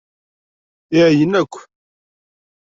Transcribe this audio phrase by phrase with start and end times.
[0.97, 1.53] Iɛeyyen-ak.